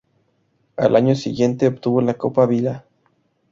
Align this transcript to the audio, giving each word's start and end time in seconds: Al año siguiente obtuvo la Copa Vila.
Al 0.77 0.95
año 0.95 1.13
siguiente 1.13 1.67
obtuvo 1.67 2.01
la 2.01 2.15
Copa 2.15 2.47
Vila. 2.47 2.85